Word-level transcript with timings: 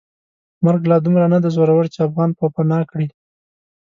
مرګ 0.65 0.81
لا 0.89 0.97
دومره 1.05 1.25
ندی 1.33 1.49
زورور 1.55 1.85
چې 1.93 1.99
افغان 2.07 2.29
پوپناه 2.37 2.81
کړي. 2.91 3.07